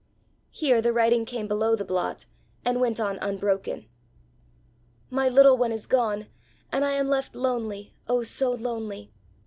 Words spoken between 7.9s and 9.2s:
oh so lonely.